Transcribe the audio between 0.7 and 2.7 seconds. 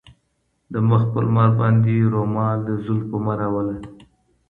د مخ پر لمر باندي رومال د